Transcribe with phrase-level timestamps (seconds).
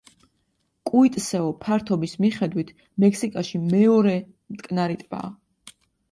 [0.91, 2.71] კუიტსეო ფართობის მიხედვით
[3.03, 4.15] მექსიკაში მეორე
[4.55, 5.29] მტკნარი ტბაა.